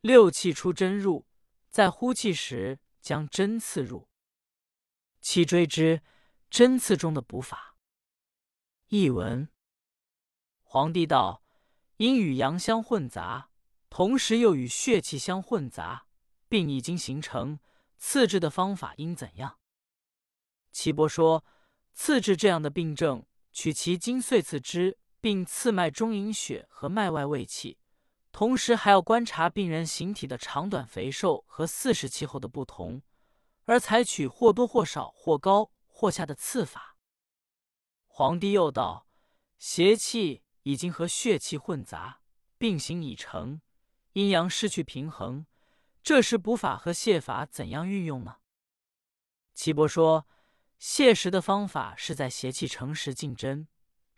[0.00, 1.26] 六气出针入，
[1.68, 4.08] 在呼气时将针刺入。
[5.20, 6.02] 七追之，
[6.48, 7.76] 针刺中的补法。
[8.88, 9.48] 译文：
[10.62, 11.44] 黄帝道：
[11.96, 13.50] 阴与阳相混杂，
[13.88, 16.06] 同时又与血气相混杂，
[16.48, 17.58] 病已经形成，
[17.98, 19.58] 刺治的方法应怎样？
[20.72, 21.44] 岐伯说：
[21.92, 24.98] 刺治这样的病症，取其精髓刺之。
[25.22, 27.76] 并刺脉中引血和脉外卫气，
[28.32, 33.02] 同时还要观察病人形体的长短、肥瘦和四时气候的不同，
[33.64, 36.96] 而采取或多或少、或高或下的刺法。
[38.06, 39.06] 皇帝又道：
[39.58, 42.20] 邪气已经和血气混杂，
[42.56, 43.60] 病形已成，
[44.12, 45.46] 阴阳失去平衡，
[46.02, 48.36] 这时补法和泻法怎样运用呢？
[49.54, 50.26] 岐伯说：
[50.80, 53.68] 泻时的方法是在邪气成时进针。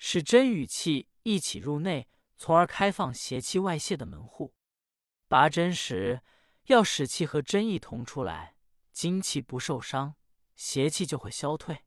[0.05, 2.09] 使真与气一起入内，
[2.43, 4.53] 从而开放邪气外泄的门户。
[5.29, 6.23] 拔针时，
[6.65, 8.57] 要使气和针一同出来，
[8.91, 10.17] 精气不受伤，
[10.57, 11.85] 邪气就会消退。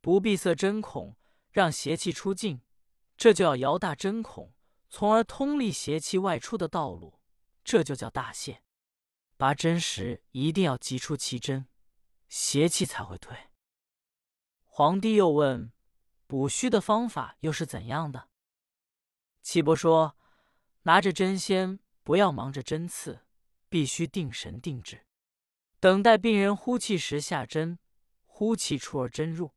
[0.00, 1.16] 不闭塞针孔，
[1.50, 2.62] 让邪气出境，
[3.16, 4.54] 这就要摇大针孔，
[4.88, 7.18] 从而通利邪气外出的道路，
[7.64, 8.62] 这就叫大泄。
[9.36, 11.66] 拔针时一定要急出其针，
[12.28, 13.36] 邪气才会退。
[14.62, 15.72] 皇帝又问。
[16.28, 18.28] 补虚的方法又是怎样的？
[19.42, 20.16] 岐伯说
[20.84, 23.26] ：“拿着针先，不要忙着针刺，
[23.68, 25.04] 必须定神定志，
[25.80, 27.78] 等待病人呼气时下针，
[28.24, 29.52] 呼气出而针入，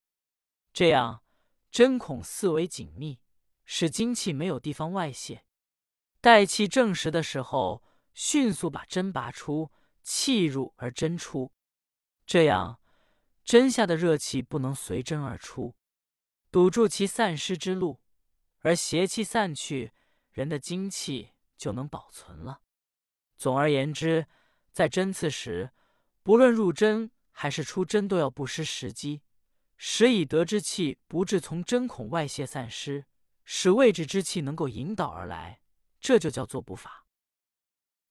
[0.73, 1.23] 这样
[1.69, 3.19] 针孔四围紧密，
[3.63, 5.45] 使精气没有地方外泄。
[6.19, 7.83] 待气正时的时候，
[8.13, 9.71] 迅速把针拔出，
[10.01, 11.51] 气入而针出，
[12.25, 12.79] 这样
[13.43, 15.75] 针下的热气不能随针而出。”
[16.49, 17.99] 堵住其散失之路，
[18.65, 19.91] 而邪气散去，
[20.31, 22.63] 人的精气就能保存了。
[23.37, 24.25] 总而言之，
[24.71, 25.69] 在针刺时，
[26.23, 29.21] 不论入针还是出针，都要不失时机，
[29.77, 33.05] 使已得之气不致从针孔外泄散失，
[33.43, 35.61] 使位置之气能够引导而来，
[35.99, 37.05] 这就叫做补法。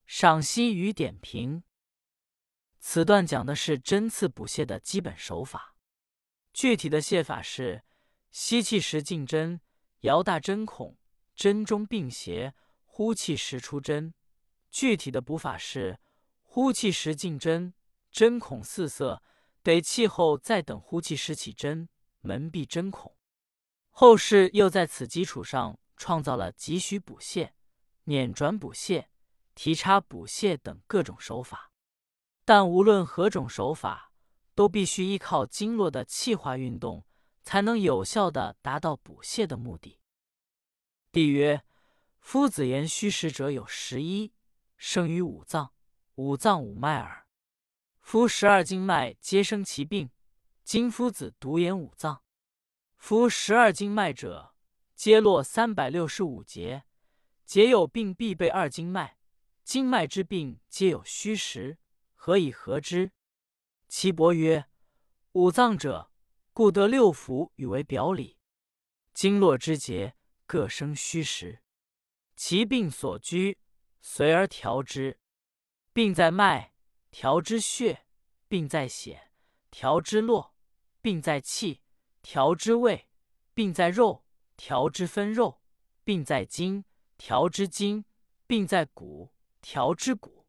[0.06, 1.64] 赏析与点评：
[2.78, 5.74] 此段讲的是针刺补泻的基本手法，
[6.52, 7.82] 具体的泻法是。
[8.30, 9.60] 吸气时进针，
[10.04, 10.98] 摇大针孔，
[11.34, 12.52] 针中并邪；
[12.84, 14.12] 呼气时出针。
[14.70, 15.98] 具体的补法是：
[16.42, 17.72] 呼气时进针，
[18.12, 19.22] 针孔四塞，
[19.62, 21.88] 得气后再等呼气时起针，
[22.20, 23.16] 门闭针孔。
[23.90, 27.52] 后世又在此基础上创造了急需补泻、
[28.04, 29.06] 捻转补泻、
[29.54, 31.70] 提插补泻等各种手法。
[32.44, 34.12] 但无论何种手法，
[34.54, 37.06] 都必须依靠经络的气化运动。
[37.44, 40.00] 才能有效的达到补泻的目的。
[41.12, 41.62] 帝曰：
[42.18, 44.32] 夫子言虚实者有十一，
[44.76, 45.72] 生于五脏，
[46.16, 47.26] 五脏五脉耳。
[48.00, 50.10] 夫十二经脉皆生其病，
[50.64, 52.22] 今夫子独言五脏。
[52.96, 54.54] 夫十二经脉者，
[54.94, 56.84] 皆络三百六十五节，
[57.44, 59.18] 节有病必备二经脉，
[59.62, 61.78] 经脉之病皆有虚实，
[62.14, 63.12] 何以合之？
[63.86, 64.64] 岐伯曰：
[65.32, 66.10] 五脏者。
[66.56, 68.38] 故得六腑与为表里，
[69.12, 70.14] 经络之节
[70.46, 71.64] 各生虚实，
[72.36, 73.58] 其病所居，
[74.00, 75.18] 随而调之。
[75.92, 76.72] 病在脉，
[77.10, 78.04] 调之血；
[78.46, 79.32] 病在血，
[79.72, 80.52] 调之络；
[81.02, 81.82] 病在气，
[82.22, 83.08] 调之胃；
[83.52, 84.24] 病在肉，
[84.56, 85.60] 调之分肉；
[86.04, 86.84] 病在筋，
[87.16, 88.04] 调之筋；
[88.46, 90.46] 病在骨，调之骨。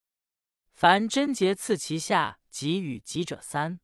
[0.71, 3.79] 凡贞节刺其下，即与急者三。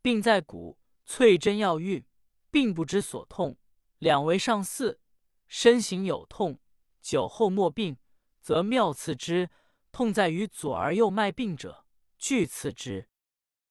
[0.00, 0.79] 病在骨。
[1.10, 2.06] 淬针要运，
[2.52, 3.58] 并不知所痛，
[3.98, 5.00] 两为上四。
[5.48, 6.60] 身形有痛，
[7.00, 7.98] 酒后莫病，
[8.40, 9.50] 则妙刺之。
[9.90, 11.84] 痛在于左而右脉病者，
[12.16, 13.08] 俱刺之。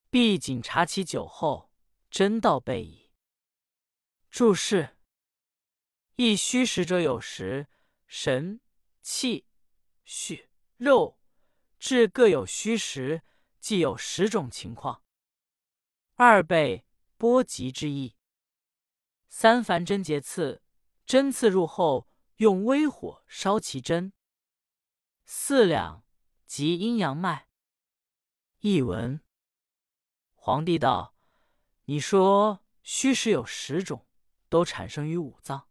[0.09, 1.71] 必谨察其酒后，
[2.11, 3.09] 真道备矣。
[4.29, 4.97] 注释：
[6.17, 7.67] 一虚实者有时，
[8.05, 8.59] 神、
[9.01, 9.45] 气、
[10.03, 11.17] 血、肉
[11.79, 13.21] 治各有虚实，
[13.61, 15.01] 即有十种情况。
[16.15, 16.85] 二倍
[17.19, 18.15] 波及之意。
[19.27, 20.63] 三凡针节刺，
[21.05, 22.07] 针刺入后，
[22.37, 24.13] 用微火烧其针。
[25.25, 26.05] 四两
[26.45, 27.49] 即阴阳脉。
[28.61, 29.21] 译文：
[30.33, 31.13] 皇帝道
[31.85, 34.07] ：“你说虚实有十种，
[34.47, 35.67] 都产生于五脏，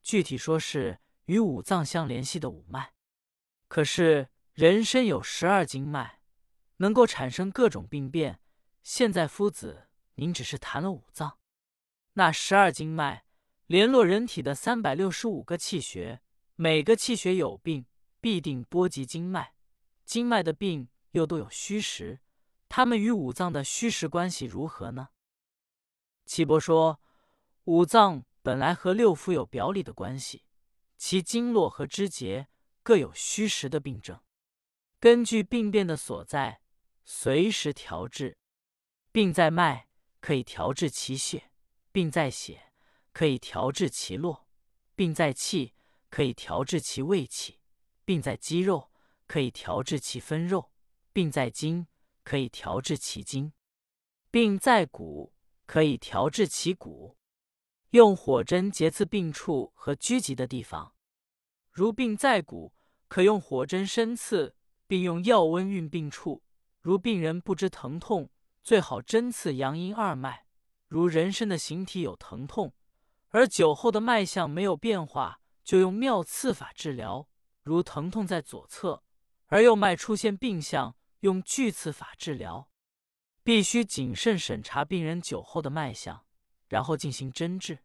[0.00, 2.94] 具体说是与五脏相联系的五脉。
[3.66, 6.20] 可是人身有十二经脉，
[6.76, 8.40] 能够产生各种病变。
[8.84, 11.38] 现在夫子，您只是谈了五脏，
[12.14, 13.24] 那十二经脉
[13.66, 16.20] 联络人体的三百六十五个气血，
[16.56, 17.86] 每个气血有病。”
[18.24, 19.52] 必定波及经脉，
[20.06, 22.20] 经脉的病又都有虚实，
[22.70, 25.10] 它们与五脏的虚实关系如何呢？
[26.24, 27.02] 岐伯说，
[27.64, 30.46] 五脏本来和六腑有表里的关系，
[30.96, 32.48] 其经络和肢节
[32.82, 34.18] 各有虚实的病症，
[34.98, 36.62] 根据病变的所在，
[37.04, 38.38] 随时调治。
[39.12, 39.86] 病在脉，
[40.24, 41.50] 可以调治其血；
[41.92, 42.72] 病在血，
[43.12, 44.46] 可以调治其络；
[44.94, 45.74] 病在气，
[46.08, 47.60] 可以调治其胃气。
[48.06, 48.90] 病在肌肉，
[49.26, 50.70] 可以调治其分肉；
[51.12, 51.88] 病在筋，
[52.22, 53.52] 可以调治其筋；
[54.30, 55.34] 病在骨，
[55.66, 57.18] 可以调治其骨。
[57.90, 60.94] 用火针结刺病处和拘急的地方，
[61.70, 62.72] 如病在骨，
[63.08, 64.56] 可用火针深刺，
[64.86, 66.42] 并用药温运病处。
[66.80, 68.30] 如病人不知疼痛，
[68.64, 70.46] 最好针刺阳阴二脉。
[70.88, 72.72] 如人身的形体有疼痛，
[73.28, 77.28] 而酒后的脉象没有变化，就用妙刺法治疗。
[77.62, 79.02] 如疼痛在左侧，
[79.46, 82.68] 而右脉出现病象，用巨刺法治疗。
[83.42, 86.24] 必须谨慎审查病人酒后的脉象，
[86.68, 87.80] 然后进行针治，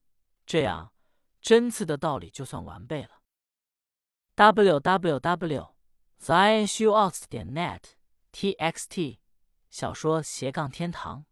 [0.45, 0.93] 这样
[1.41, 3.21] 针刺的道理就算完备了。
[4.35, 5.75] w w w
[6.17, 7.81] z i s u o x 点 net
[8.31, 9.19] t x t
[9.69, 11.25] 小说斜杠天堂。